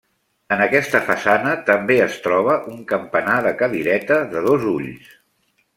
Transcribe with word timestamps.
En 0.53 0.61
aquesta 0.65 1.01
façana 1.09 1.51
també 1.69 1.97
es 2.07 2.17
troba 2.23 2.57
un 2.73 2.83
campanar 2.95 3.39
de 3.49 3.53
cadireta 3.61 4.21
de 4.35 4.47
dos 4.51 4.71
ulls. 4.79 5.19